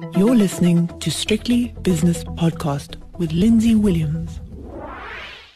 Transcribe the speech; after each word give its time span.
You're 0.00 0.36
listening 0.36 0.86
to 1.00 1.10
Strictly 1.10 1.74
Business 1.82 2.22
Podcast 2.22 2.96
with 3.18 3.32
Lindsay 3.32 3.74
Williams. 3.74 4.40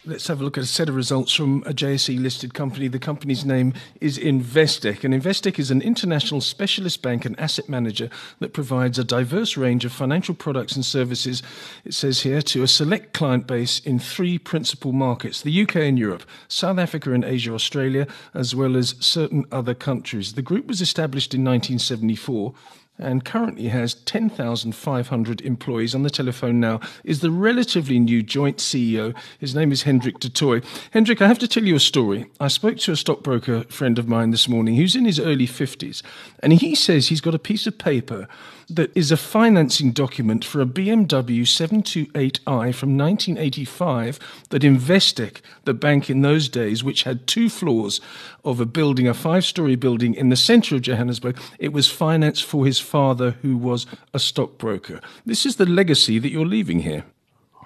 Let's 0.04 0.26
have 0.26 0.41
a 0.41 0.45
look 0.45 0.58
at 0.58 0.65
a 0.65 0.67
set 0.67 0.88
of 0.88 0.96
results 0.96 1.33
from 1.33 1.62
a 1.65 1.72
JSE 1.72 2.21
listed 2.21 2.52
company. 2.52 2.88
The 2.88 2.98
company's 2.98 3.44
name 3.44 3.72
is 4.00 4.18
Investec, 4.18 5.04
and 5.04 5.14
Investec 5.14 5.60
is 5.60 5.70
an 5.70 5.80
international 5.80 6.40
specialist 6.40 7.02
bank 7.02 7.24
and 7.24 7.38
asset 7.38 7.68
manager 7.68 8.10
that 8.40 8.52
provides 8.52 8.98
a 8.98 9.04
diverse 9.04 9.56
range 9.56 9.84
of 9.84 9.92
financial 9.92 10.34
products 10.34 10.74
and 10.74 10.84
services, 10.84 11.40
it 11.84 11.95
says 11.95 12.22
here, 12.22 12.43
to 12.43 12.64
a 12.64 12.68
select 12.68 13.12
client 13.12 13.46
base 13.46 13.79
in 13.79 14.00
three 14.00 14.38
principal 14.38 14.90
markets 14.90 15.40
the 15.43 15.62
UK 15.62 15.77
and 15.77 16.00
Europe, 16.00 16.24
South 16.48 16.79
Africa 16.79 17.12
and 17.12 17.24
Asia, 17.24 17.54
Australia, 17.54 18.09
as 18.34 18.56
well 18.56 18.77
as 18.77 18.96
certain 18.98 19.45
other 19.52 19.74
countries. 19.74 20.32
The 20.32 20.43
group 20.43 20.66
was 20.66 20.80
established 20.80 21.32
in 21.32 21.45
1974 21.45 22.52
and 22.98 23.24
currently 23.24 23.68
has 23.68 23.95
10,500 23.95 25.40
employees. 25.40 25.95
On 25.95 26.02
the 26.02 26.11
telephone 26.11 26.61
now 26.61 26.80
is 27.04 27.21
the 27.21 27.30
relatively 27.30 27.98
new 27.98 28.22
joint 28.22 28.58
CEO. 28.58 29.14
His 29.39 29.54
name 29.54 29.72
is 29.72 29.82
Hendrik 29.82 30.18
du 30.18 30.29
Toit. 30.29 30.64
Hendrik, 30.93 31.22
I 31.22 31.26
have 31.26 31.39
to 31.40 31.48
tell 31.48 31.64
you 31.64 31.76
a 31.76 31.81
story. 31.81 32.27
I 32.39 32.48
spoke 32.48 32.78
to 32.78 32.92
a 32.92 32.97
stockbroker 32.97 33.64
friend 33.64 33.98
of 33.98 34.08
mine 34.08 34.31
this 34.31 34.48
morning 34.48 34.77
who's 34.77 34.97
in 34.97 35.05
his 35.05 35.19
early 35.19 35.47
50s, 35.47 36.03
and 36.41 36.53
he 36.53 36.75
says 36.75 37.08
he's 37.08 37.20
got 37.20 37.34
a 37.34 37.39
piece 37.39 37.67
of 37.67 37.78
paper 37.78 38.28
that 38.77 38.97
is 38.97 39.11
a 39.11 39.17
financing 39.17 39.92
document 39.92 40.44
for 40.44 40.61
a 40.61 40.67
BMW 40.67 41.42
728i 41.42 42.75
from 42.75 42.97
1985 42.97 44.19
that 44.50 44.62
Investec, 44.62 45.41
the 45.64 45.75
bank 45.75 46.08
in 46.08 46.22
those 46.22 46.48
days, 46.48 46.83
which 46.83 47.03
had 47.03 47.27
two 47.27 47.48
floors 47.48 48.00
of 48.45 48.61
a 48.61 48.67
building, 48.67 49.06
a 49.08 49.14
five 49.14 49.45
story 49.45 49.77
building 49.77 50.14
in 50.14 50.28
the 50.28 50.36
center 50.36 50.77
of 50.77 50.83
Johannesburg, 50.83 51.39
it 51.58 51.72
was 51.72 51.91
financed 51.91 52.45
for 52.45 52.67
his 52.67 52.78
father, 52.78 53.33
who 53.42 53.56
was 53.56 53.86
a 54.14 54.19
stockbroker. 54.19 55.00
This 55.27 55.47
is 55.47 55.56
the 55.56 55.67
legacy 55.67 56.19
that 56.19 56.31
you're 56.31 56.47
leaving 56.47 56.81
here. 56.81 57.05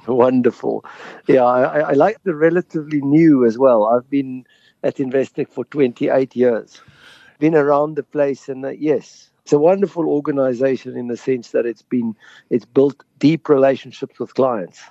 Wonderful. 0.07 0.85
Yeah, 1.27 1.45
I, 1.45 1.81
I 1.81 1.93
like 1.93 2.23
the 2.23 2.35
relatively 2.35 3.01
new 3.01 3.45
as 3.45 3.59
well. 3.59 3.87
I've 3.87 4.09
been 4.09 4.45
at 4.83 4.97
Investec 4.97 5.49
for 5.49 5.65
28 5.65 6.37
years, 6.37 6.81
been 7.39 7.55
around 7.55 7.97
the 7.97 8.03
place, 8.03 8.49
and 8.49 8.65
uh, 8.65 8.69
yes, 8.71 9.31
it's 9.47 9.53
a 9.53 9.59
wonderful 9.61 10.09
organization 10.09 10.97
in 10.97 11.07
the 11.07 11.17
sense 11.17 11.53
that 11.53 11.67
it's 11.67 11.83
been 11.83 12.17
it's 12.51 12.65
built 12.65 13.05
deep 13.21 13.49
relationships 13.49 14.19
with 14.19 14.35
clients. 14.35 14.83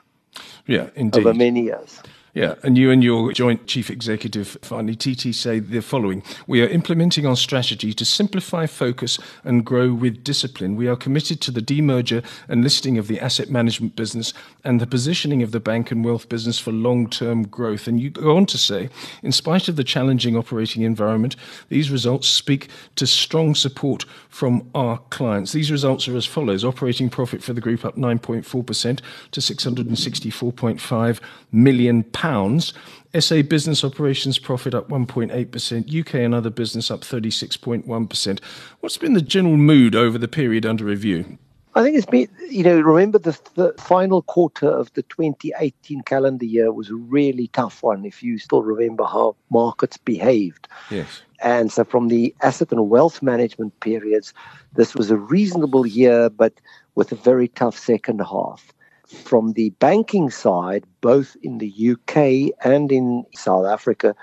Yeah, 0.65 0.91
indeed. 0.95 1.27
Over 1.27 1.33
many 1.33 1.63
years. 1.63 2.01
Yeah, 2.35 2.55
and 2.63 2.77
you 2.77 2.91
and 2.91 3.01
your 3.01 3.31
joint 3.31 3.65
chief 3.65 3.89
executive, 3.89 4.57
Fani 4.61 4.93
Titi, 4.93 5.31
say 5.31 5.59
the 5.59 5.81
following 5.81 6.21
We 6.47 6.61
are 6.61 6.67
implementing 6.67 7.25
our 7.25 7.37
strategy 7.37 7.93
to 7.93 8.03
simplify, 8.03 8.65
focus, 8.65 9.17
and 9.45 9.65
grow 9.65 9.93
with 9.93 10.21
discipline. 10.21 10.75
We 10.75 10.89
are 10.89 10.97
committed 10.97 11.39
to 11.39 11.51
the 11.51 11.61
demerger 11.61 12.25
and 12.49 12.61
listing 12.61 12.97
of 12.97 13.07
the 13.07 13.21
asset 13.21 13.49
management 13.49 13.95
business 13.95 14.33
and 14.65 14.81
the 14.81 14.85
positioning 14.85 15.43
of 15.43 15.51
the 15.51 15.61
bank 15.61 15.91
and 15.91 16.03
wealth 16.03 16.27
business 16.27 16.59
for 16.59 16.73
long 16.73 17.09
term 17.09 17.47
growth. 17.47 17.87
And 17.87 18.01
you 18.01 18.09
go 18.09 18.35
on 18.35 18.47
to 18.47 18.57
say, 18.57 18.89
in 19.23 19.31
spite 19.31 19.69
of 19.69 19.77
the 19.77 19.85
challenging 19.85 20.35
operating 20.35 20.81
environment, 20.81 21.37
these 21.69 21.89
results 21.89 22.27
speak 22.27 22.67
to 22.97 23.07
strong 23.07 23.55
support 23.55 24.03
from 24.27 24.69
our 24.75 24.97
clients. 25.09 25.53
These 25.53 25.71
results 25.71 26.05
are 26.09 26.17
as 26.17 26.25
follows 26.25 26.65
operating 26.65 27.09
profit 27.09 27.41
for 27.41 27.53
the 27.53 27.61
group 27.61 27.85
up 27.85 27.95
9.4% 27.95 28.99
to 29.31 29.39
664.5 29.39 31.19
million 31.53 32.03
pounds 32.03 32.24
pounds. 32.25 32.73
SA 33.19 33.43
business 33.43 33.83
operations 33.83 34.39
profit 34.39 34.73
up 34.73 34.89
1.8%, 34.89 35.99
UK 35.99 36.15
and 36.15 36.33
other 36.33 36.49
business 36.49 36.89
up 36.89 37.01
36.1%. 37.01 38.39
What's 38.79 38.97
been 38.97 39.13
the 39.13 39.21
general 39.21 39.57
mood 39.57 39.95
over 39.95 40.17
the 40.17 40.27
period 40.27 40.65
under 40.65 40.83
review? 40.83 41.37
I 41.75 41.83
think 41.83 41.97
it's 41.97 42.07
been, 42.07 42.27
you 42.49 42.63
know, 42.63 42.79
remember 42.79 43.19
the, 43.19 43.39
the 43.53 43.75
final 43.77 44.23
quarter 44.23 44.67
of 44.67 44.91
the 44.93 45.03
2018 45.03 46.01
calendar 46.01 46.45
year 46.45 46.71
was 46.71 46.89
a 46.89 46.95
really 46.95 47.47
tough 47.49 47.83
one, 47.83 48.05
if 48.05 48.23
you 48.23 48.39
still 48.39 48.63
remember 48.63 49.05
how 49.05 49.35
markets 49.51 49.97
behaved. 49.97 50.67
Yes. 50.89 51.21
And 51.41 51.71
so 51.71 51.83
from 51.83 52.07
the 52.07 52.33
asset 52.41 52.71
and 52.71 52.89
wealth 52.89 53.21
management 53.21 53.79
periods, 53.81 54.33
this 54.73 54.95
was 54.95 55.11
a 55.11 55.17
reasonable 55.17 55.85
year, 55.85 56.31
but 56.31 56.53
with 56.95 57.11
a 57.11 57.15
very 57.15 57.49
tough 57.49 57.77
second 57.77 58.19
half 58.19 58.73
from 59.07 59.53
the 59.53 59.69
banking 59.71 60.29
side, 60.29 60.85
both 61.01 61.35
in 61.43 61.59
the 61.59 61.91
UK 61.91 62.53
and 62.65 62.91
in 62.91 63.25
South 63.35 63.65
Africa, 63.65 64.15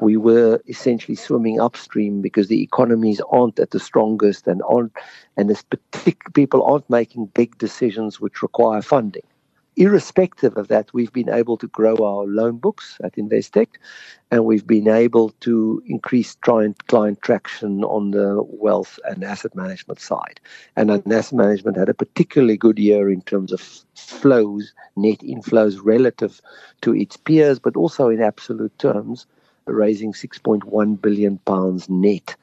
we 0.00 0.16
were 0.16 0.60
essentially 0.66 1.16
swimming 1.16 1.60
upstream 1.60 2.22
because 2.22 2.48
the 2.48 2.62
economies 2.62 3.20
aren't 3.30 3.58
at 3.58 3.70
the 3.70 3.80
strongest 3.80 4.46
and 4.46 4.62
aren't, 4.68 4.92
and 5.36 5.48
this 5.50 5.62
particular 5.62 6.32
people 6.32 6.64
aren't 6.64 6.88
making 6.88 7.26
big 7.26 7.56
decisions 7.58 8.20
which 8.20 8.42
require 8.42 8.82
funding 8.82 9.22
irrespective 9.76 10.56
of 10.56 10.68
that, 10.68 10.92
we've 10.92 11.12
been 11.12 11.30
able 11.30 11.56
to 11.58 11.66
grow 11.68 11.96
our 11.96 12.24
loan 12.26 12.58
books 12.58 12.98
at 13.02 13.14
Investec, 13.14 13.68
and 14.30 14.44
we've 14.44 14.66
been 14.66 14.88
able 14.88 15.30
to 15.40 15.82
increase 15.86 16.34
client, 16.36 16.86
client 16.86 17.20
traction 17.22 17.84
on 17.84 18.10
the 18.10 18.42
wealth 18.42 18.98
and 19.04 19.24
asset 19.24 19.54
management 19.54 20.00
side. 20.00 20.40
And 20.76 20.90
asset 20.90 21.32
management 21.32 21.76
had 21.76 21.88
a 21.88 21.94
particularly 21.94 22.56
good 22.56 22.78
year 22.78 23.10
in 23.10 23.22
terms 23.22 23.52
of 23.52 23.60
flows, 23.94 24.72
net 24.96 25.20
inflows 25.20 25.78
relative 25.82 26.40
to 26.82 26.94
its 26.94 27.16
peers, 27.16 27.58
but 27.58 27.76
also 27.76 28.08
in 28.08 28.20
absolute 28.20 28.76
terms, 28.78 29.26
raising 29.66 30.12
6.1 30.12 31.00
billion 31.00 31.38
pounds 31.38 31.88
net 31.88 32.36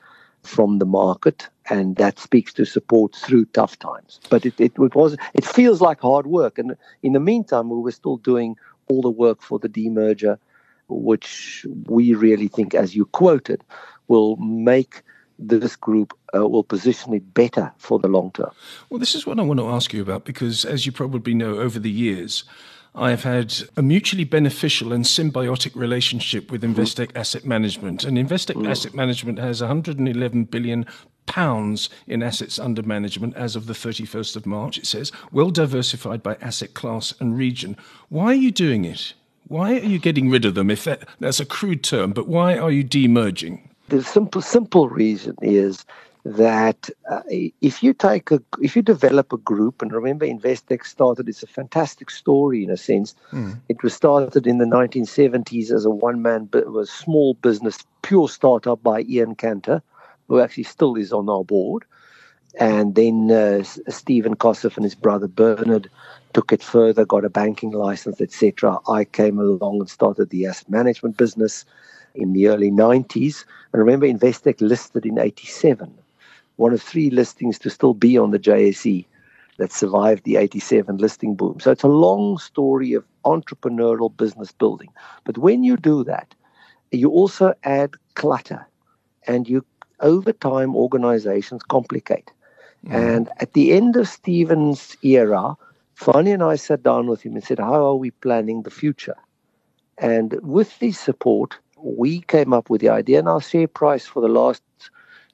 from 0.44 0.79
the 0.79 0.85
market, 0.85 1.49
and 1.69 1.95
that 1.97 2.19
speaks 2.19 2.53
to 2.53 2.66
support 2.66 3.16
through 3.16 3.45
tough 3.45 3.78
times. 3.79 4.19
But 4.29 4.45
it, 4.45 4.59
it, 4.59 4.73
it 4.78 4.95
was 4.95 5.17
it 5.33 5.45
feels 5.45 5.81
like 5.81 6.01
hard 6.01 6.28
work, 6.28 6.57
and 6.57 6.75
in 7.03 7.13
the 7.13 7.19
meantime, 7.19 7.69
we 7.69 7.78
were 7.78 7.91
still 7.91 8.17
doing 8.17 8.55
all 8.88 9.01
the 9.01 9.09
work 9.09 9.41
for 9.41 9.59
the 9.59 9.69
demerger, 9.69 10.38
which 10.88 11.66
we 11.85 12.13
really 12.13 12.47
think, 12.47 12.73
as 12.73 12.95
you 12.95 13.06
quoted, 13.06 13.63
will 14.07 14.38
make 14.38 15.03
this 15.39 15.75
group 15.75 16.17
uh, 16.35 16.47
will 16.47 16.63
position 16.63 17.13
it 17.13 17.33
better 17.33 17.72
for 17.77 18.00
the 18.00 18.07
long 18.07 18.31
term. 18.31 18.51
Well, 18.89 19.00
this 19.00 19.16
is 19.16 19.25
what 19.25 19.39
I 19.39 19.44
want 19.44 19.59
to 19.59 19.67
ask 19.67 19.94
you 19.94 20.01
about 20.01 20.25
because, 20.25 20.66
as 20.66 20.85
you 20.85 20.91
probably 20.91 21.33
know, 21.33 21.57
over 21.57 21.79
the 21.79 21.91
years, 21.91 22.44
I 22.95 23.11
have 23.11 23.23
had 23.23 23.53
a 23.75 23.83
mutually 23.83 24.23
beneficial 24.23 24.91
and 24.91 25.06
symbiotic 25.06 25.75
relationship 25.75 26.51
with 26.51 26.63
Investec 26.63 27.11
Asset 27.16 27.45
Management. 27.45 28.03
And 28.03 28.17
Investec 28.17 28.56
mm. 28.56 28.67
Asset 28.67 28.95
Management 28.95 29.38
has 29.38 29.61
111 29.61 30.45
billion 30.45 30.85
pounds 31.27 31.89
in 32.07 32.23
assets 32.23 32.57
under 32.57 32.81
management 32.81 33.35
as 33.35 33.55
of 33.55 33.67
the 33.67 33.73
31st 33.73 34.35
of 34.35 34.45
March, 34.47 34.79
it 34.79 34.88
says, 34.88 35.11
well 35.31 35.51
diversified 35.51 36.23
by 36.23 36.35
asset 36.41 36.73
class 36.73 37.13
and 37.19 37.38
region. 37.38 37.77
Why 38.09 38.27
are 38.27 38.33
you 38.33 38.51
doing 38.51 38.85
it? 38.85 39.13
Why 39.47 39.73
are 39.73 39.85
you 39.85 39.99
getting 39.99 40.29
rid 40.29 40.43
of 40.45 40.55
them? 40.55 40.71
If 40.71 40.83
that, 40.85 41.07
that's 41.19 41.39
a 41.39 41.45
crude 41.45 41.83
term, 41.83 42.11
but 42.11 42.27
why 42.27 42.57
are 42.57 42.71
you 42.71 42.83
demerging? 42.83 43.61
The 43.89 44.03
simple, 44.03 44.41
simple 44.41 44.89
reason 44.89 45.35
is 45.41 45.85
that 46.35 46.89
uh, 47.09 47.21
if 47.61 47.81
you 47.81 47.94
take 47.94 48.31
a 48.31 48.41
if 48.61 48.75
you 48.75 48.81
develop 48.81 49.31
a 49.31 49.38
group 49.38 49.81
and 49.81 49.94
remember 49.94 50.25
investec 50.25 50.85
started 50.85 51.29
it's 51.29 51.41
a 51.41 51.47
fantastic 51.47 52.09
story 52.09 52.65
in 52.65 52.69
a 52.69 52.75
sense 52.75 53.15
mm. 53.31 53.57
it 53.69 53.81
was 53.81 53.94
started 53.94 54.45
in 54.45 54.57
the 54.57 54.65
1970s 54.65 55.71
as 55.71 55.85
a 55.85 55.89
one 55.89 56.21
man 56.21 56.44
but 56.44 56.69
was 56.69 56.91
small 56.91 57.33
business 57.35 57.85
pure 58.01 58.27
startup 58.27 58.83
by 58.83 59.01
ian 59.03 59.35
kantor 59.35 59.81
who 60.27 60.39
actually 60.39 60.63
still 60.63 60.95
is 60.95 61.11
on 61.13 61.29
our 61.29 61.43
board 61.43 61.85
and 62.59 62.95
then 62.95 63.31
uh, 63.31 63.63
stephen 63.63 64.35
koseff 64.35 64.75
and 64.75 64.83
his 64.83 64.95
brother 64.95 65.27
bernard 65.27 65.89
took 66.33 66.51
it 66.51 66.63
further 66.63 67.05
got 67.05 67.25
a 67.25 67.29
banking 67.29 67.71
license 67.71 68.21
etc 68.21 68.77
i 68.89 69.03
came 69.03 69.39
along 69.39 69.79
and 69.79 69.89
started 69.89 70.29
the 70.29 70.45
asset 70.45 70.69
management 70.69 71.17
business 71.17 71.65
in 72.15 72.33
the 72.33 72.47
early 72.47 72.71
90s 72.71 73.45
and 73.73 73.79
remember 73.79 74.07
investec 74.07 74.59
listed 74.61 75.05
in 75.05 75.19
87 75.19 75.93
one 76.57 76.73
of 76.73 76.81
three 76.81 77.09
listings 77.09 77.57
to 77.59 77.69
still 77.69 77.94
be 77.94 78.17
on 78.17 78.31
the 78.31 78.39
JSE 78.39 79.05
that 79.57 79.71
survived 79.71 80.23
the 80.23 80.35
87 80.35 80.97
listing 80.97 81.35
boom. 81.35 81.59
So 81.59 81.71
it's 81.71 81.83
a 81.83 81.88
long 81.88 82.38
story 82.38 82.94
of 82.94 83.06
entrepreneurial 83.25 84.15
business 84.15 84.51
building. 84.51 84.89
But 85.23 85.38
when 85.38 85.63
you 85.63 85.77
do 85.77 86.03
that, 86.03 86.33
you 86.91 87.09
also 87.09 87.53
add 87.63 87.95
clutter 88.13 88.65
and 89.25 89.47
you 89.47 89.65
over 89.99 90.31
time 90.31 90.75
organizations 90.75 91.63
complicate. 91.63 92.31
Mm. 92.85 92.94
And 92.94 93.29
at 93.39 93.53
the 93.53 93.73
end 93.73 93.95
of 93.95 94.07
Stephen's 94.07 94.95
era, 95.01 95.55
Fani 95.95 96.31
and 96.31 96.44
I 96.44 96.55
sat 96.55 96.83
down 96.83 97.07
with 97.07 97.21
him 97.21 97.33
and 97.33 97.44
said, 97.44 97.59
How 97.59 97.85
are 97.85 97.95
we 97.95 98.11
planning 98.11 98.61
the 98.61 98.69
future? 98.69 99.17
And 99.97 100.39
with 100.44 100.71
his 100.73 100.99
support, 100.99 101.57
we 101.77 102.21
came 102.21 102.53
up 102.53 102.69
with 102.69 102.81
the 102.81 102.89
idea, 102.89 103.19
and 103.19 103.27
our 103.27 103.41
share 103.41 103.67
price 103.67 104.05
for 104.05 104.21
the 104.21 104.27
last 104.27 104.61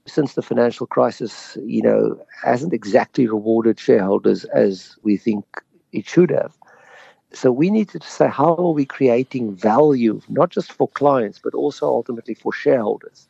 since 0.05 0.33
the 0.33 0.41
financial 0.41 0.85
crisis, 0.85 1.57
you 1.63 1.81
know, 1.81 2.19
hasn't 2.43 2.73
exactly 2.73 3.27
rewarded 3.27 3.79
shareholders 3.79 4.43
as 4.45 4.97
we 5.03 5.15
think 5.17 5.45
it 5.91 6.07
should 6.07 6.29
have. 6.29 6.57
So 7.31 7.51
we 7.51 7.69
needed 7.69 8.01
to 8.01 8.07
say, 8.07 8.27
how 8.27 8.53
are 8.55 8.71
we 8.71 8.85
creating 8.85 9.55
value, 9.55 10.21
not 10.29 10.49
just 10.49 10.71
for 10.71 10.87
clients, 10.89 11.39
but 11.39 11.53
also 11.53 11.87
ultimately 11.87 12.33
for 12.35 12.51
shareholders? 12.51 13.27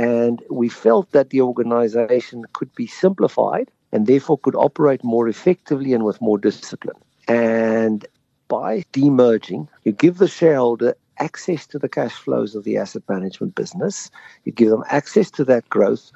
And 0.00 0.42
we 0.48 0.70
felt 0.70 1.10
that 1.12 1.28
the 1.28 1.42
organization 1.42 2.46
could 2.54 2.74
be 2.74 2.86
simplified 2.86 3.70
and 3.92 4.06
therefore 4.06 4.38
could 4.38 4.54
operate 4.56 5.04
more 5.04 5.28
effectively 5.28 5.92
and 5.92 6.04
with 6.06 6.22
more 6.22 6.38
discipline. 6.38 6.96
And 7.28 8.06
by 8.48 8.82
demerging, 8.94 9.68
you 9.84 9.92
give 9.92 10.16
the 10.16 10.26
shareholder 10.26 10.96
access 11.18 11.66
to 11.66 11.78
the 11.78 11.88
cash 11.88 12.14
flows 12.14 12.54
of 12.54 12.64
the 12.64 12.78
asset 12.78 13.02
management 13.10 13.54
business, 13.56 14.10
you 14.46 14.52
give 14.52 14.70
them 14.70 14.84
access 14.88 15.30
to 15.32 15.44
that 15.44 15.68
growth, 15.68 16.10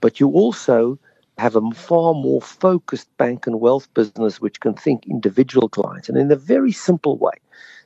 but 0.00 0.18
you 0.18 0.30
also 0.30 0.98
have 1.38 1.54
a 1.54 1.70
far 1.70 2.14
more 2.14 2.42
focused 2.42 3.08
bank 3.18 3.46
and 3.46 3.60
wealth 3.60 3.86
business 3.94 4.40
which 4.40 4.58
can 4.58 4.74
think 4.74 5.06
individual 5.06 5.68
clients. 5.68 6.08
And 6.08 6.18
in 6.18 6.32
a 6.32 6.36
very 6.54 6.72
simple 6.72 7.16
way, 7.16 7.34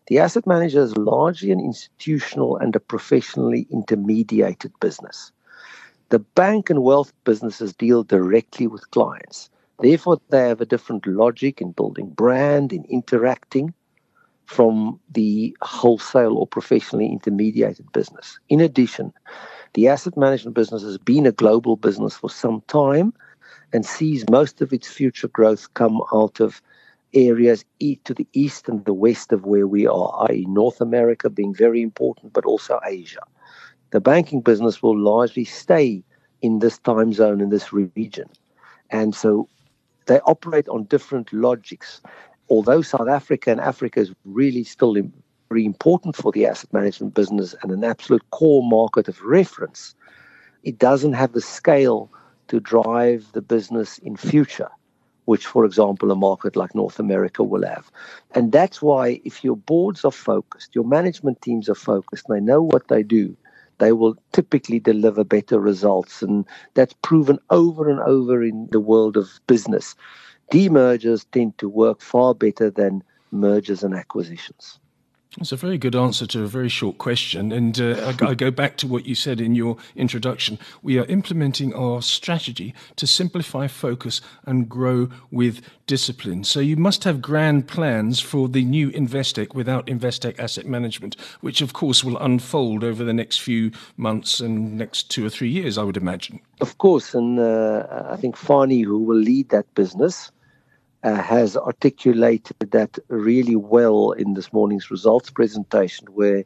the 0.07 0.19
asset 0.19 0.47
manager 0.47 0.81
is 0.81 0.97
largely 0.97 1.51
an 1.51 1.61
institutional 1.61 2.57
and 2.57 2.75
a 2.75 2.81
professionally 2.81 3.67
intermediated 3.71 4.73
business. 4.81 5.31
The 6.13 6.19
bank 6.19 6.69
and 6.69 6.83
wealth 6.83 7.11
businesses 7.25 7.73
deal 7.73 8.03
directly 8.03 8.67
with 8.67 8.91
clients. 8.91 9.49
Therefore, 9.81 10.21
they 10.29 10.47
have 10.47 10.61
a 10.61 10.67
different 10.67 11.07
logic 11.07 11.63
in 11.63 11.73
building 11.73 12.11
brand, 12.11 12.71
in 12.71 12.85
interacting 12.85 13.73
from 14.45 15.01
the 15.11 15.57
wholesale 15.63 16.37
or 16.37 16.47
professionally 16.47 17.09
intermediated 17.09 17.91
business. 17.95 18.39
In 18.51 18.61
addition, 18.61 19.15
the 19.73 19.89
asset 19.89 20.15
management 20.19 20.55
business 20.55 20.83
has 20.83 20.99
been 20.99 21.25
a 21.25 21.33
global 21.33 21.77
business 21.77 22.15
for 22.15 22.29
some 22.29 22.63
time 22.69 23.15
and 23.73 23.87
sees 23.87 24.29
most 24.29 24.61
of 24.61 24.71
its 24.71 24.89
future 24.89 25.29
growth 25.29 25.73
come 25.73 26.03
out 26.13 26.41
of 26.41 26.61
areas 27.15 27.65
to 28.05 28.13
the 28.13 28.29
east 28.35 28.69
and 28.69 28.85
the 28.85 28.93
west 28.93 29.33
of 29.33 29.47
where 29.47 29.67
we 29.67 29.87
are, 29.87 30.27
i.e., 30.29 30.45
North 30.47 30.83
America 30.83 31.31
being 31.31 31.55
very 31.55 31.81
important, 31.81 32.35
but 32.35 32.45
also 32.45 32.79
Asia. 32.87 33.23
The 33.93 34.01
banking 34.01 34.41
business 34.41 34.83
will 34.83 34.99
largely 34.99 35.45
stay 35.45 36.03
in 36.41 36.59
this 36.59 36.79
time 36.79 37.13
zone, 37.13 37.41
in 37.41 37.51
this 37.51 37.73
region. 37.73 38.29
And 38.91 39.15
so 39.15 39.49
they 40.07 40.19
operate 40.21 40.69
on 40.69 40.85
different 40.85 41.33
logics. 41.33 42.01
Although 42.49 42.83
South 42.83 43.09
Africa 43.09 43.51
and 43.51 43.61
Africa 43.61 44.01
is 44.01 44.13
really 44.25 44.65
still 44.65 44.97
very 45.51 45.65
important 45.65 46.17
for 46.17 46.33
the 46.33 46.47
asset 46.47 46.73
management 46.73 47.15
business 47.15 47.55
and 47.63 47.71
an 47.71 47.85
absolute 47.85 48.29
core 48.31 48.63
market 48.63 49.09
of 49.09 49.21
reference, 49.23 49.95
it 50.65 50.79
doesn't 50.79 51.13
have 51.13 51.33
the 51.33 51.41
scale 51.41 52.11
to 52.49 52.61
drive 52.61 53.27
the 53.33 53.43
business 53.43 53.99
in 53.99 54.17
future 54.17 54.71
which, 55.27 55.47
for 55.47 55.65
example, 55.65 56.11
a 56.11 56.17
market 56.17 56.57
like 56.57 56.75
North 56.75 56.99
America 56.99 57.45
will 57.45 57.65
have. 57.65 57.91
And 58.35 58.51
that's 58.51 58.83
why, 58.83 59.21
if 59.25 59.45
your 59.45 59.57
boards 59.57 60.05
are 60.05 60.11
focused, 60.11 60.75
your 60.75 60.85
management 60.85 61.41
teams 61.43 61.69
are 61.69 61.77
focused, 61.77 62.29
and 62.29 62.37
they 62.37 62.45
know 62.45 62.61
what 62.61 62.89
they 62.89 63.03
do, 63.03 63.37
they 63.79 63.93
will 63.93 64.17
typically 64.33 64.81
deliver 64.81 65.25
better 65.25 65.61
results. 65.61 66.23
And 66.23 66.47
that's 66.75 66.95
proven 67.03 67.39
over 67.51 67.91
and 67.91 68.01
over 68.01 68.43
in 68.45 68.69
the 68.73 68.81
world 68.81 69.17
of 69.17 69.41
business. 69.47 69.97
Demergers 70.53 71.27
tend 71.33 71.59
to 71.59 71.69
work 71.69 72.03
far 72.03 72.35
better 72.35 72.71
than 72.71 73.05
mergers 73.33 73.85
and 73.85 73.95
acquisitions. 73.95 74.81
It's 75.41 75.53
a 75.53 75.57
very 75.57 75.79
good 75.79 75.97
answer 75.97 76.27
to 76.27 76.43
a 76.43 76.47
very 76.47 76.69
short 76.69 76.99
question. 76.99 77.53
And 77.53 77.81
uh, 77.81 78.15
I, 78.21 78.35
go 78.35 78.51
back 78.51 78.77
to 78.79 78.87
what 78.87 79.07
you 79.07 79.15
said 79.15 79.41
in 79.41 79.55
your 79.55 79.79
introduction. 79.97 80.59
We 80.83 80.99
are 80.99 81.07
implementing 81.07 81.73
our 81.73 82.03
strategy 82.03 82.75
to 82.97 83.07
simplify, 83.07 83.67
focus, 83.67 84.21
and 84.45 84.69
grow 84.69 85.09
with 85.31 85.63
discipline. 85.87 86.45
So 86.45 86.61
you 86.61 86.77
must 86.77 87.05
have 87.05 87.23
grand 87.23 87.67
plans 87.67 88.21
for 88.21 88.47
the 88.47 88.63
new 88.63 88.91
Investec 88.91 89.55
without 89.55 89.87
Investec 89.87 90.39
Asset 90.39 90.67
Management, 90.67 91.17
which 91.41 91.63
of 91.63 91.73
course 91.73 92.05
will 92.05 92.19
unfold 92.19 92.85
over 92.85 93.03
the 93.03 93.15
next 93.15 93.41
few 93.41 93.71
months 93.97 94.39
and 94.39 94.77
next 94.77 95.11
two 95.11 95.25
or 95.25 95.31
three 95.31 95.51
years, 95.51 95.79
I 95.79 95.83
would 95.83 95.97
imagine. 95.97 96.41
Of 96.61 96.77
course. 96.77 97.15
And 97.15 97.41
uh, 97.41 97.87
I 98.11 98.17
think 98.17 98.37
Fani, 98.37 98.83
who 98.83 98.99
will 98.99 99.17
lead 99.17 99.49
that 99.49 99.73
business, 99.75 100.31
uh, 101.03 101.21
has 101.23 101.57
articulated 101.57 102.57
that 102.71 102.99
really 103.09 103.57
well 103.57 104.13
in 104.13 104.35
this 104.35 104.53
morning's 104.53 104.91
results 104.91 105.31
presentation, 105.31 106.07
where 106.09 106.45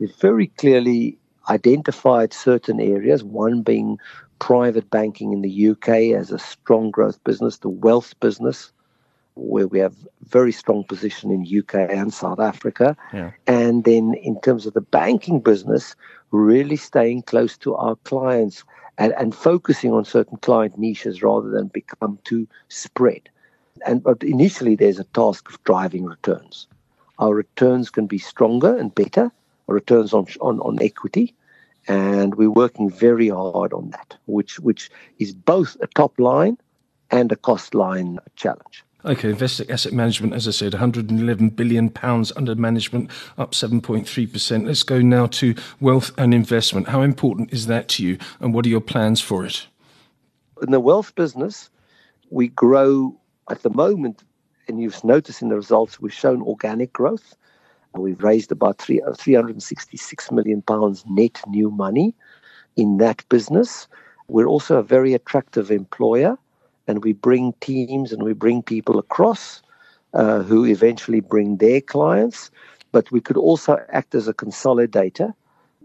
it 0.00 0.14
very 0.20 0.48
clearly 0.48 1.18
identified 1.48 2.32
certain 2.32 2.80
areas, 2.80 3.22
one 3.22 3.62
being 3.62 3.98
private 4.38 4.90
banking 4.90 5.32
in 5.32 5.42
the 5.42 5.70
UK 5.70 6.18
as 6.18 6.30
a 6.30 6.38
strong 6.38 6.90
growth 6.90 7.22
business, 7.24 7.58
the 7.58 7.68
wealth 7.68 8.18
business, 8.20 8.72
where 9.36 9.66
we 9.66 9.78
have 9.78 9.96
very 10.22 10.52
strong 10.52 10.84
position 10.84 11.30
in 11.30 11.58
UK 11.58 11.90
and 11.90 12.12
South 12.12 12.40
Africa. 12.40 12.96
Yeah. 13.12 13.30
And 13.46 13.84
then 13.84 14.14
in 14.22 14.40
terms 14.40 14.66
of 14.66 14.74
the 14.74 14.80
banking 14.80 15.40
business, 15.40 15.96
really 16.30 16.76
staying 16.76 17.22
close 17.22 17.56
to 17.58 17.74
our 17.74 17.96
clients 18.04 18.64
and, 18.98 19.12
and 19.18 19.34
focusing 19.34 19.92
on 19.92 20.04
certain 20.04 20.38
client 20.38 20.78
niches 20.78 21.22
rather 21.22 21.50
than 21.50 21.68
become 21.68 22.18
too 22.24 22.46
spread. 22.68 23.28
And 23.84 24.02
but 24.02 24.22
initially, 24.22 24.76
there's 24.76 24.98
a 24.98 25.04
task 25.04 25.48
of 25.50 25.62
driving 25.64 26.04
returns. 26.04 26.66
Our 27.18 27.34
returns 27.34 27.90
can 27.90 28.06
be 28.06 28.18
stronger 28.18 28.76
and 28.76 28.94
better. 28.94 29.30
Our 29.68 29.74
returns 29.74 30.12
on 30.12 30.26
on, 30.40 30.60
on 30.60 30.82
equity, 30.82 31.34
and 31.86 32.34
we're 32.34 32.50
working 32.50 32.90
very 32.90 33.28
hard 33.28 33.72
on 33.72 33.90
that, 33.90 34.16
which 34.26 34.58
which 34.60 34.90
is 35.18 35.32
both 35.34 35.76
a 35.80 35.86
top 35.86 36.18
line 36.18 36.58
and 37.10 37.30
a 37.30 37.36
cost 37.36 37.74
line 37.74 38.18
challenge. 38.36 38.84
Okay, 39.06 39.30
Investec 39.30 39.68
Asset 39.68 39.92
Management, 39.92 40.32
as 40.32 40.48
I 40.48 40.50
said, 40.50 40.72
111 40.72 41.50
billion 41.50 41.90
pounds 41.90 42.32
under 42.36 42.54
management, 42.54 43.10
up 43.36 43.52
7.3%. 43.52 44.66
Let's 44.66 44.82
go 44.82 45.02
now 45.02 45.26
to 45.26 45.54
wealth 45.78 46.10
and 46.16 46.32
investment. 46.32 46.88
How 46.88 47.02
important 47.02 47.52
is 47.52 47.66
that 47.66 47.88
to 47.90 48.02
you, 48.02 48.16
and 48.40 48.54
what 48.54 48.64
are 48.64 48.70
your 48.70 48.80
plans 48.80 49.20
for 49.20 49.44
it? 49.44 49.66
In 50.62 50.70
the 50.70 50.80
wealth 50.80 51.14
business, 51.14 51.68
we 52.30 52.48
grow 52.48 53.14
at 53.50 53.62
the 53.62 53.70
moment, 53.70 54.24
and 54.68 54.80
you've 54.80 55.02
noticed 55.04 55.42
in 55.42 55.48
the 55.48 55.56
results, 55.56 56.00
we've 56.00 56.12
shown 56.12 56.42
organic 56.42 56.92
growth. 56.92 57.36
We've 57.94 58.22
raised 58.22 58.50
about 58.50 58.78
three, 58.78 59.00
uh, 59.02 59.14
366 59.14 60.32
million 60.32 60.62
pounds 60.62 61.04
net 61.08 61.40
new 61.46 61.70
money 61.70 62.14
in 62.76 62.96
that 62.98 63.24
business. 63.28 63.86
We're 64.28 64.46
also 64.46 64.78
a 64.78 64.82
very 64.82 65.14
attractive 65.14 65.70
employer, 65.70 66.38
and 66.88 67.04
we 67.04 67.12
bring 67.12 67.52
teams 67.60 68.12
and 68.12 68.22
we 68.22 68.32
bring 68.32 68.62
people 68.62 68.98
across 68.98 69.62
uh, 70.14 70.42
who 70.42 70.64
eventually 70.64 71.20
bring 71.20 71.58
their 71.58 71.80
clients. 71.80 72.50
But 72.92 73.10
we 73.10 73.20
could 73.20 73.36
also 73.36 73.78
act 73.90 74.14
as 74.14 74.28
a 74.28 74.34
consolidator. 74.34 75.34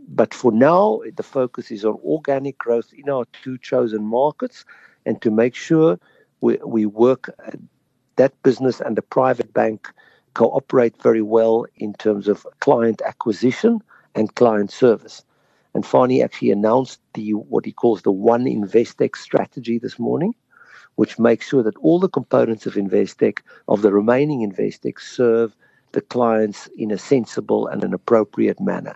But 0.08 0.34
for 0.34 0.52
now, 0.52 1.02
the 1.16 1.24
focus 1.24 1.70
is 1.70 1.86
on 1.86 2.00
organic 2.04 2.58
growth 2.58 2.92
in 2.94 3.10
our 3.10 3.26
two 3.44 3.58
chosen 3.58 4.04
markets 4.04 4.66
and 5.06 5.22
to 5.22 5.30
make 5.30 5.56
sure 5.56 6.00
we, 6.42 6.58
we 6.66 6.86
work 6.86 7.30
uh, 7.46 7.52
that 8.16 8.34
business 8.44 8.82
and 8.82 8.98
the 8.98 9.02
private 9.02 9.54
bank 9.54 9.90
cooperate 10.34 11.02
very 11.02 11.22
well 11.22 11.66
in 11.78 11.94
terms 11.94 12.28
of 12.28 12.46
client 12.60 13.02
acquisition 13.06 13.82
and 14.16 14.36
client 14.36 14.72
service. 14.72 15.24
And 15.74 15.86
Fani 15.86 16.22
actually 16.24 16.52
announced 16.52 17.00
the 17.14 17.32
what 17.34 17.66
he 17.66 17.72
calls 17.72 18.02
the 18.02 18.12
One 18.12 18.46
Investec 18.46 19.16
strategy 19.16 19.78
this 19.78 20.00
morning, 20.00 20.34
which 20.96 21.20
makes 21.20 21.48
sure 21.48 21.64
that 21.64 21.78
all 21.78 22.00
the 22.00 22.10
components 22.10 22.66
of 22.66 22.74
Investec, 22.74 23.40
of 23.68 23.82
the 23.82 23.92
remaining 23.92 24.50
Investec, 24.50 25.00
serve 25.00 25.56
the 25.92 26.02
clients 26.02 26.68
in 26.78 26.92
a 26.92 26.98
sensible 26.98 27.68
and 27.68 27.84
an 27.84 27.94
appropriate 27.94 28.60
manner. 28.60 28.96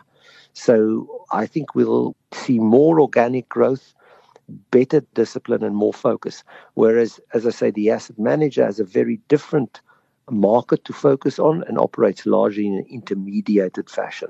So 0.53 1.25
I 1.31 1.45
think 1.45 1.75
we'll 1.75 2.15
see 2.31 2.59
more 2.59 2.99
organic 2.99 3.49
growth 3.49 3.93
better 4.71 5.01
discipline 5.13 5.63
and 5.63 5.75
more 5.75 5.93
focus. 5.93 6.43
Whereas, 6.75 7.19
as 7.33 7.45
I 7.45 7.51
say, 7.51 7.71
the 7.71 7.91
asset 7.91 8.19
manager 8.19 8.65
has 8.65 8.79
a 8.79 8.85
very 8.85 9.19
different 9.27 9.81
market 10.29 10.85
to 10.85 10.93
focus 10.93 11.39
on 11.39 11.63
and 11.67 11.77
operates 11.77 12.25
largely 12.25 12.67
in 12.67 12.75
an 12.75 12.85
intermediated 12.89 13.89
fashion. 13.89 14.29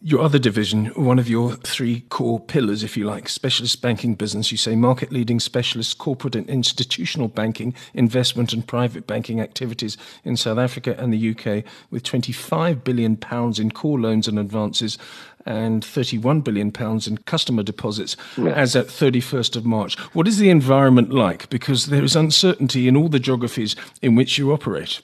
Your 0.00 0.20
other 0.20 0.38
division, 0.38 0.86
one 0.94 1.18
of 1.18 1.28
your 1.28 1.54
three 1.54 2.02
core 2.02 2.38
pillars, 2.38 2.84
if 2.84 2.96
you 2.96 3.04
like, 3.04 3.28
specialist 3.28 3.82
banking 3.82 4.14
business, 4.14 4.52
you 4.52 4.56
say 4.56 4.76
market 4.76 5.10
leading 5.10 5.40
specialist 5.40 5.98
corporate 5.98 6.36
and 6.36 6.48
institutional 6.48 7.26
banking, 7.26 7.74
investment 7.94 8.52
and 8.52 8.64
private 8.64 9.08
banking 9.08 9.40
activities 9.40 9.96
in 10.22 10.36
South 10.36 10.58
Africa 10.58 10.94
and 10.98 11.12
the 11.12 11.30
UK, 11.30 11.64
with 11.90 12.04
25 12.04 12.84
billion 12.84 13.16
pounds 13.16 13.58
in 13.58 13.72
core 13.72 13.98
loans 13.98 14.28
and 14.28 14.38
advances 14.38 14.98
and 15.44 15.84
31 15.84 16.42
billion 16.42 16.70
pounds 16.70 17.08
in 17.08 17.18
customer 17.18 17.64
deposits 17.64 18.16
yeah. 18.36 18.52
as 18.52 18.76
at 18.76 18.86
31st 18.86 19.56
of 19.56 19.64
March. 19.64 19.98
What 20.14 20.28
is 20.28 20.38
the 20.38 20.50
environment 20.50 21.12
like? 21.12 21.48
Because 21.48 21.86
there 21.86 22.04
is 22.04 22.14
uncertainty 22.14 22.86
in 22.86 22.96
all 22.96 23.08
the 23.08 23.18
geographies 23.18 23.74
in 24.00 24.14
which 24.14 24.38
you 24.38 24.52
operate. 24.52 25.00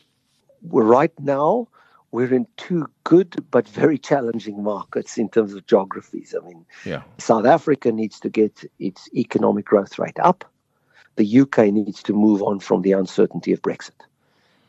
Right 0.63 1.13
now, 1.19 1.69
we're 2.15 2.33
in 2.33 2.47
two 2.57 2.87
good 3.03 3.45
but 3.51 3.67
very 3.69 3.99
challenging 3.99 4.63
markets 4.63 5.19
in 5.19 5.29
terms 5.29 5.53
of 5.53 5.67
geographies. 5.67 6.33
I 6.41 6.47
mean, 6.47 6.65
yeah. 6.85 7.03
South 7.19 7.45
Africa 7.45 7.91
needs 7.91 8.21
to 8.21 8.31
get 8.31 8.65
its 8.79 9.09
economic 9.17 9.65
growth 9.65 9.99
rate 9.99 10.21
up. 10.21 10.45
The 11.17 11.41
UK 11.41 11.73
needs 11.73 12.05
to 12.05 12.13
move 12.13 12.41
on 12.41 12.61
from 12.61 12.83
the 12.83 12.93
uncertainty 12.93 13.53
of 13.53 13.61
Brexit. 13.63 14.01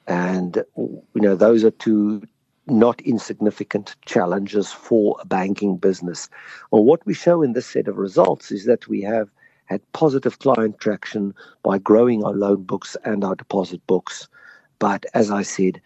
And, 0.08 0.64
you 0.76 1.22
know, 1.22 1.36
those 1.36 1.64
are 1.64 1.70
two 1.70 2.24
not 2.66 3.00
insignificant 3.02 3.96
challenges 4.08 4.72
for 4.72 5.16
a 5.22 5.26
banking 5.28 5.78
business. 5.78 6.28
Well, 6.72 6.84
what 6.84 7.06
we 7.06 7.14
show 7.14 7.44
in 7.44 7.54
this 7.54 7.68
set 7.68 7.88
of 7.88 7.98
results 7.98 8.52
is 8.52 8.66
that 8.66 8.88
we 8.88 9.04
have 9.04 9.30
had 9.66 9.82
positive 9.94 10.40
client 10.40 10.80
traction 10.80 11.36
by 11.62 11.78
growing 11.78 12.24
our 12.24 12.34
loan 12.34 12.64
books 12.64 12.98
and 13.06 13.24
our 13.24 13.36
deposit 13.36 13.86
books. 13.86 14.28
But 14.80 15.06
as 15.14 15.30
I 15.30 15.44
said, 15.44 15.80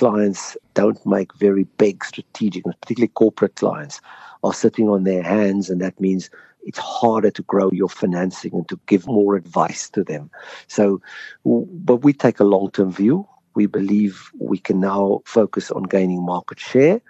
clients 0.00 0.56
don't 0.72 1.04
make 1.04 1.34
very 1.34 1.64
big 1.76 2.02
strategic, 2.02 2.64
particularly 2.64 3.08
corporate 3.08 3.56
clients, 3.56 4.00
are 4.42 4.54
sitting 4.54 4.88
on 4.88 5.04
their 5.04 5.22
hands, 5.22 5.68
and 5.68 5.78
that 5.82 6.00
means 6.00 6.30
it's 6.62 6.78
harder 6.78 7.30
to 7.30 7.42
grow 7.42 7.70
your 7.70 7.90
financing 7.90 8.54
and 8.54 8.66
to 8.70 8.80
give 8.86 9.06
more 9.06 9.36
advice 9.36 9.90
to 9.90 10.02
them. 10.02 10.30
So, 10.68 11.02
but 11.44 11.96
we 11.96 12.14
take 12.14 12.40
a 12.40 12.44
long 12.44 12.70
term 12.70 12.90
view. 12.90 13.28
We 13.54 13.66
believe 13.66 14.30
we 14.38 14.56
can 14.56 14.80
now 14.80 15.20
focus 15.26 15.70
on 15.70 15.82
gaining 15.82 16.24
market 16.24 16.58
share. 16.58 17.02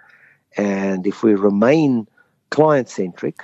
And 0.57 1.07
if 1.07 1.23
we 1.23 1.33
remain 1.35 2.09
client 2.49 2.89
centric, 2.89 3.41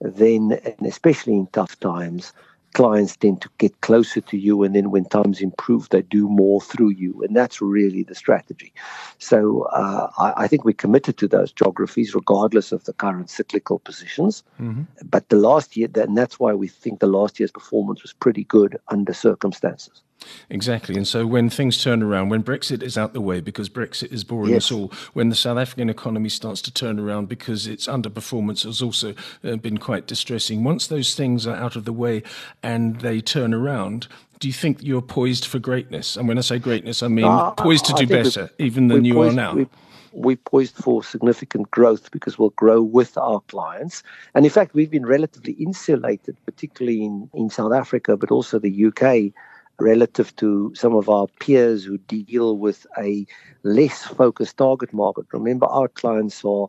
then, 0.00 0.58
and 0.64 0.86
especially 0.86 1.34
in 1.34 1.48
tough 1.48 1.78
times, 1.80 2.32
clients 2.76 3.16
tend 3.16 3.40
to 3.40 3.48
get 3.56 3.80
closer 3.80 4.20
to 4.20 4.36
you. 4.36 4.62
And 4.62 4.76
then 4.76 4.90
when 4.90 5.06
times 5.06 5.40
improve, 5.40 5.88
they 5.88 6.02
do 6.02 6.28
more 6.28 6.60
through 6.60 6.90
you. 6.90 7.22
And 7.22 7.34
that's 7.34 7.62
really 7.62 8.02
the 8.02 8.14
strategy. 8.14 8.70
So 9.16 9.62
uh, 9.72 10.10
I, 10.18 10.44
I, 10.44 10.46
think 10.46 10.66
we're 10.66 10.84
committed 10.84 11.16
to 11.16 11.26
those 11.26 11.52
geographies, 11.52 12.14
regardless 12.14 12.72
of 12.72 12.84
the 12.84 12.92
current 12.92 13.30
cyclical 13.30 13.78
positions. 13.78 14.44
Mm-hmm. 14.60 14.82
But 15.06 15.30
the 15.30 15.36
last 15.36 15.74
year, 15.74 15.88
and 15.94 16.18
that's 16.18 16.38
why 16.38 16.52
we 16.52 16.68
think 16.68 17.00
the 17.00 17.06
last 17.06 17.40
year's 17.40 17.50
performance 17.50 18.02
was 18.02 18.12
pretty 18.12 18.44
good 18.44 18.78
under 18.88 19.14
circumstances. 19.14 20.02
Exactly. 20.50 20.96
And 20.96 21.06
so 21.06 21.26
when 21.26 21.50
things 21.50 21.82
turn 21.82 22.02
around, 22.02 22.28
when 22.30 22.42
Brexit 22.42 22.82
is 22.82 22.96
out 22.96 23.12
the 23.12 23.20
way, 23.20 23.40
because 23.40 23.68
Brexit 23.68 24.12
is 24.12 24.24
boring 24.24 24.52
yes. 24.52 24.66
us 24.66 24.72
all, 24.72 24.92
when 25.12 25.28
the 25.28 25.34
South 25.34 25.58
African 25.58 25.90
economy 25.90 26.28
starts 26.28 26.62
to 26.62 26.72
turn 26.72 26.98
around 26.98 27.28
because 27.28 27.66
its 27.66 27.86
underperformance 27.86 28.64
has 28.64 28.82
also 28.82 29.14
uh, 29.44 29.56
been 29.56 29.78
quite 29.78 30.06
distressing, 30.06 30.64
once 30.64 30.86
those 30.86 31.14
things 31.14 31.46
are 31.46 31.56
out 31.56 31.76
of 31.76 31.84
the 31.84 31.92
way 31.92 32.22
and 32.62 33.00
they 33.00 33.20
turn 33.20 33.52
around, 33.52 34.08
do 34.38 34.48
you 34.48 34.54
think 34.54 34.82
you're 34.82 35.02
poised 35.02 35.46
for 35.46 35.58
greatness? 35.58 36.16
And 36.16 36.28
when 36.28 36.38
I 36.38 36.42
say 36.42 36.58
greatness, 36.58 37.02
I 37.02 37.08
mean 37.08 37.24
uh, 37.24 37.52
poised 37.52 37.86
to 37.86 37.94
do 37.94 38.06
better 38.06 38.50
even 38.58 38.88
than 38.88 39.04
you 39.04 39.14
poised, 39.14 39.32
are 39.32 39.36
now. 39.36 39.54
We, 39.54 39.66
we're 40.12 40.36
poised 40.36 40.76
for 40.76 41.02
significant 41.02 41.70
growth 41.70 42.10
because 42.10 42.38
we'll 42.38 42.50
grow 42.50 42.82
with 42.82 43.16
our 43.18 43.40
clients. 43.48 44.02
And 44.34 44.44
in 44.44 44.50
fact, 44.50 44.74
we've 44.74 44.90
been 44.90 45.06
relatively 45.06 45.52
insulated, 45.54 46.36
particularly 46.44 47.04
in, 47.04 47.30
in 47.34 47.50
South 47.50 47.72
Africa, 47.72 48.16
but 48.16 48.30
also 48.30 48.58
the 48.58 48.86
UK 48.86 49.32
relative 49.80 50.34
to 50.36 50.72
some 50.74 50.94
of 50.94 51.08
our 51.08 51.26
peers 51.40 51.84
who 51.84 51.98
deal 51.98 52.56
with 52.56 52.86
a 52.98 53.26
less 53.62 54.04
focused 54.04 54.56
target 54.56 54.92
market. 54.92 55.26
Remember, 55.32 55.66
our 55.66 55.88
clients 55.88 56.44
are 56.44 56.68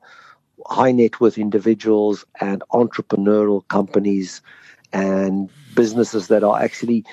high 0.65 0.91
net 0.91 1.19
worth 1.21 1.37
individuals 1.37 2.25
and 2.41 2.63
entrepreneurial 2.73 3.67
companies 3.67 4.41
and 4.93 5.49
businesses 5.75 6.27
that 6.27 6.43
are 6.43 6.61
actually 6.61 7.05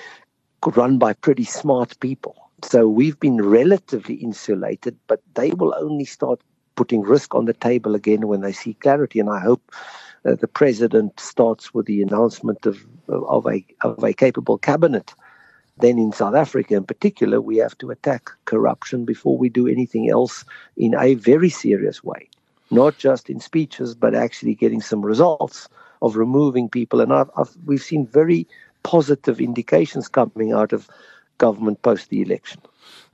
run 0.74 0.98
by 0.98 1.12
pretty 1.12 1.44
smart 1.44 1.98
people. 2.00 2.34
So 2.62 2.88
we've 2.88 3.18
been 3.20 3.42
relatively 3.42 4.14
insulated, 4.14 4.96
but 5.06 5.20
they 5.34 5.50
will 5.50 5.74
only 5.76 6.04
start 6.04 6.40
putting 6.76 7.02
risk 7.02 7.34
on 7.34 7.44
the 7.44 7.52
table 7.52 7.94
again 7.94 8.26
when 8.26 8.40
they 8.40 8.52
see 8.52 8.74
clarity. 8.74 9.20
And 9.20 9.28
I 9.28 9.40
hope 9.40 9.70
uh, 10.24 10.34
the 10.34 10.48
president 10.48 11.20
starts 11.20 11.74
with 11.74 11.86
the 11.86 12.02
announcement 12.02 12.66
of 12.66 12.78
of 13.08 13.46
a 13.46 13.64
of 13.82 14.02
a 14.02 14.14
capable 14.14 14.56
cabinet 14.58 15.14
then 15.78 15.98
in 15.98 16.12
South 16.12 16.34
Africa 16.34 16.74
in 16.74 16.84
particular, 16.84 17.40
we 17.40 17.56
have 17.56 17.76
to 17.78 17.90
attack 17.90 18.30
corruption 18.44 19.04
before 19.04 19.36
we 19.36 19.48
do 19.48 19.66
anything 19.66 20.08
else 20.08 20.44
in 20.76 20.94
a 20.98 21.14
very 21.14 21.50
serious 21.50 22.04
way, 22.04 22.28
not 22.70 22.96
just 22.98 23.28
in 23.28 23.40
speeches, 23.40 23.94
but 23.94 24.14
actually 24.14 24.54
getting 24.54 24.80
some 24.80 25.04
results 25.04 25.68
of 26.02 26.16
removing 26.16 26.68
people. 26.68 27.00
And 27.00 27.12
I've, 27.12 27.30
I've, 27.36 27.50
we've 27.66 27.82
seen 27.82 28.06
very 28.06 28.46
positive 28.82 29.40
indications 29.40 30.08
coming 30.08 30.52
out 30.52 30.72
of 30.72 30.88
government 31.38 31.82
post 31.82 32.10
the 32.10 32.22
election. 32.22 32.60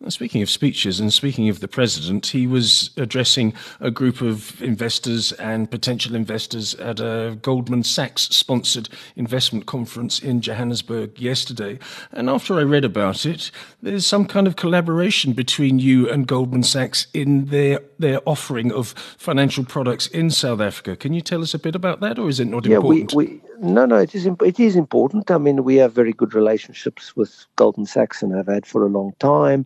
Speaking 0.09 0.41
of 0.41 0.49
speeches 0.49 0.99
and 0.99 1.13
speaking 1.13 1.51
of 1.51 1.61
the 1.61 1.69
president, 1.69 2.29
he 2.29 2.47
was 2.47 2.89
addressing 2.97 3.53
a 3.81 3.91
group 3.91 4.23
of 4.23 4.61
investors 4.63 5.33
and 5.33 5.71
potential 5.71 6.15
investors 6.15 6.73
at 6.77 7.01
a 7.01 7.39
Goldman 7.43 7.83
Sachs 7.83 8.23
sponsored 8.23 8.89
investment 9.15 9.67
conference 9.67 10.19
in 10.19 10.41
Johannesburg 10.41 11.21
yesterday. 11.21 11.79
And 12.13 12.31
after 12.31 12.59
I 12.59 12.63
read 12.63 12.87
about 12.87 13.27
it, 13.27 13.51
there's 13.83 14.07
some 14.07 14.25
kind 14.25 14.47
of 14.47 14.57
collaboration 14.57 15.35
between 15.35 15.79
you 15.79 16.09
and 16.09 16.27
Goldman 16.27 16.63
Sachs 16.63 17.07
in 17.13 17.47
their, 17.47 17.81
their 17.99 18.21
offering 18.27 18.73
of 18.73 18.93
financial 19.19 19.67
products 19.67 20.07
in 20.07 20.31
South 20.31 20.63
Africa. 20.63 20.97
Can 20.97 21.13
you 21.13 21.21
tell 21.21 21.43
us 21.43 21.53
a 21.53 21.59
bit 21.59 21.75
about 21.75 22.01
that, 22.01 22.19
or 22.19 22.31
is 22.31 22.41
it 22.41 22.47
not 22.47 22.65
yeah, 22.65 22.77
important? 22.77 23.13
We, 23.13 23.27
we, 23.27 23.41
no, 23.61 23.85
no, 23.85 23.97
it 23.97 24.15
is, 24.15 24.25
it 24.25 24.59
is 24.59 24.77
important. 24.77 25.31
I 25.31 25.37
mean, 25.37 25.63
we 25.63 25.77
have 25.77 25.93
very 25.93 26.15
good 26.15 26.33
relationships 26.33 27.15
with 27.15 27.45
Goldman 27.57 27.85
Sachs 27.85 28.23
and 28.23 28.35
have 28.35 28.47
had 28.47 28.65
for 28.65 28.87
a 28.87 28.89
long 28.89 29.13
time 29.19 29.60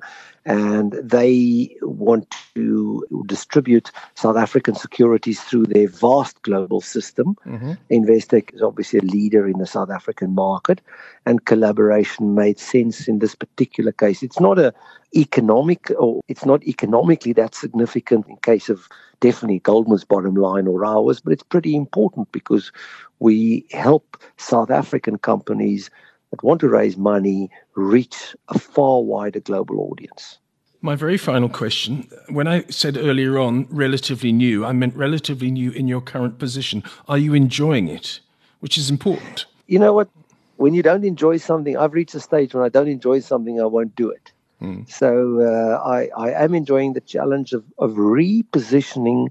and 0.47 0.93
they 1.03 1.75
want 1.83 2.35
to 2.55 3.25
distribute 3.27 3.91
South 4.15 4.37
African 4.37 4.75
securities 4.75 5.41
through 5.43 5.65
their 5.67 5.89
vast 5.89 6.43
global 6.43 6.81
system. 6.81 7.37
Mm-hmm. 7.47 7.73
Investec 7.91 8.55
is 8.55 8.63
obviously 8.63 8.99
a 8.99 9.03
leader 9.03 9.47
in 9.47 9.59
the 9.59 9.67
South 9.67 9.91
African 9.91 10.35
market, 10.35 10.81
and 11.25 11.45
collaboration 11.47 12.35
made 12.35 12.59
sense 12.59 13.09
in 13.09 13.21
this 13.21 13.35
particular 13.35 13.93
case. 13.93 14.23
It's 14.23 14.41
not 14.41 14.59
a 14.59 14.75
economic, 15.17 15.91
or 15.99 16.21
it's 16.29 16.45
not 16.45 16.65
economically 16.65 17.33
that 17.35 17.55
significant 17.55 18.27
in 18.29 18.37
case 18.39 18.69
of 18.69 18.89
definitely 19.21 19.61
Goldman's 19.61 20.05
bottom 20.05 20.35
line 20.35 20.67
or 20.67 20.85
ours, 20.85 21.21
but 21.21 21.33
it's 21.33 21.43
pretty 21.43 21.75
important 21.75 22.31
because 22.33 22.73
we 23.21 23.65
help 23.71 24.19
South 24.37 24.71
African 24.71 25.17
companies 25.17 25.89
that 26.35 26.45
want 26.45 26.61
to 26.61 26.69
raise 26.69 26.97
money 26.97 27.49
reach 27.77 28.35
a 28.49 28.59
far 28.59 29.03
wider 29.03 29.39
global 29.39 29.89
audience. 29.91 30.39
My 30.83 30.97
very 30.97 31.17
final 31.17 31.49
question 31.49 32.09
when 32.29 32.49
I 32.49 32.65
said 32.69 32.97
earlier 32.97 33.39
on 33.39 33.67
relatively 33.71 34.33
new, 34.33 34.65
I 34.65 34.73
meant 34.73 34.97
relatively 34.97 35.51
new 35.51 35.71
in 35.71 35.87
your 35.87 36.01
current 36.01 36.39
position. 36.39 36.83
Are 37.09 37.19
you 37.19 37.35
enjoying 37.35 37.89
it? 37.89 38.21
Which 38.61 38.77
is 38.77 38.91
important. 38.91 39.47
You 39.69 39.79
know 39.79 39.93
what? 39.93 40.09
When 40.57 40.75
you 40.75 40.83
don't 40.83 41.05
enjoy 41.05 41.37
something, 41.37 41.77
I've 41.77 41.95
reached 41.95 42.15
a 42.15 42.21
stage 42.21 42.53
when 42.53 42.65
I 42.65 42.69
don't 42.69 42.89
enjoy 42.89 43.21
something, 43.21 43.61
I 43.61 43.67
won't 43.67 43.95
do 43.97 44.11
it. 44.11 44.33
Mm. 44.61 44.91
So 44.91 45.41
uh, 45.41 45.83
I, 45.85 46.11
I 46.17 46.45
am 46.45 46.55
enjoying 46.55 46.93
the 46.95 47.01
challenge 47.01 47.53
of, 47.53 47.65
of 47.79 47.93
repositioning 47.93 49.29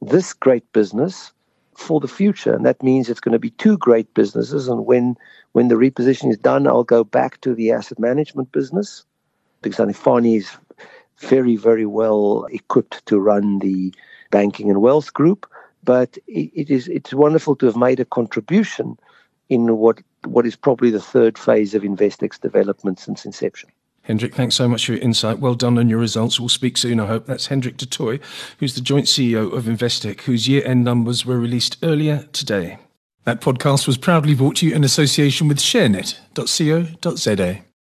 this 0.00 0.32
great 0.32 0.70
business 0.72 1.32
for 1.76 2.00
the 2.00 2.08
future. 2.08 2.54
And 2.54 2.64
that 2.66 2.82
means 2.82 3.08
it's 3.08 3.20
going 3.20 3.32
to 3.32 3.38
be 3.38 3.50
two 3.50 3.76
great 3.78 4.12
businesses. 4.14 4.68
And 4.68 4.86
when 4.86 5.16
when 5.52 5.68
the 5.68 5.76
repositioning 5.76 6.30
is 6.30 6.38
done, 6.38 6.66
I'll 6.66 6.84
go 6.84 7.04
back 7.04 7.40
to 7.42 7.54
the 7.54 7.70
asset 7.70 7.98
management 7.98 8.52
business 8.52 9.04
because 9.62 9.80
I 9.80 9.84
think 9.84 9.96
Fani 9.96 10.36
is 10.36 10.50
very, 11.18 11.56
very 11.56 11.86
well 11.86 12.46
equipped 12.50 13.04
to 13.06 13.18
run 13.18 13.60
the 13.60 13.94
banking 14.30 14.68
and 14.68 14.82
wealth 14.82 15.12
group. 15.12 15.48
But 15.84 16.16
it, 16.26 16.50
it 16.54 16.70
is 16.70 16.88
it's 16.88 17.14
wonderful 17.14 17.56
to 17.56 17.66
have 17.66 17.76
made 17.76 18.00
a 18.00 18.04
contribution 18.04 18.98
in 19.48 19.76
what 19.76 20.00
what 20.24 20.46
is 20.46 20.56
probably 20.56 20.90
the 20.90 21.00
third 21.00 21.38
phase 21.38 21.74
of 21.74 21.84
Investec's 21.84 22.38
development 22.38 22.98
since 22.98 23.24
inception. 23.24 23.70
Hendrik, 24.04 24.34
thanks 24.34 24.54
so 24.54 24.68
much 24.68 24.86
for 24.86 24.92
your 24.92 25.00
insight. 25.00 25.38
Well 25.38 25.54
done 25.54 25.78
on 25.78 25.88
your 25.88 25.98
results. 25.98 26.38
We'll 26.38 26.50
speak 26.50 26.76
soon, 26.76 27.00
I 27.00 27.06
hope. 27.06 27.26
That's 27.26 27.46
Hendrik 27.46 27.78
du 27.78 27.86
Toit, 27.86 28.20
who's 28.58 28.74
the 28.74 28.82
joint 28.82 29.06
CEO 29.06 29.52
of 29.52 29.64
Investec, 29.64 30.22
whose 30.22 30.46
year 30.46 30.64
end 30.64 30.84
numbers 30.84 31.24
were 31.24 31.38
released 31.38 31.78
earlier 31.82 32.28
today. 32.32 32.78
That 33.24 33.40
podcast 33.40 33.86
was 33.86 33.96
proudly 33.96 34.34
brought 34.34 34.56
to 34.56 34.66
you 34.66 34.74
in 34.74 34.84
association 34.84 35.48
with 35.48 35.58
ShareNet.co.za. 35.58 37.64